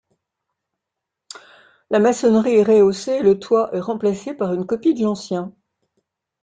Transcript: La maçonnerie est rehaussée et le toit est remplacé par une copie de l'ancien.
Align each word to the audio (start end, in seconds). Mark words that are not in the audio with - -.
La 1.91 1.99
maçonnerie 1.99 2.55
est 2.55 2.63
rehaussée 2.63 3.17
et 3.17 3.21
le 3.21 3.37
toit 3.37 3.69
est 3.75 3.79
remplacé 3.79 4.33
par 4.33 4.51
une 4.51 4.65
copie 4.65 4.95
de 4.95 5.03
l'ancien. 5.03 5.53